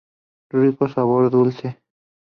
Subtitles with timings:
[0.49, 1.77] Rico sabor dulce.